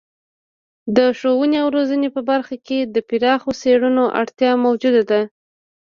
[0.95, 5.21] د ښوونې او روزنې په برخه کې د پراخو څیړنو اړتیا موجوده ده.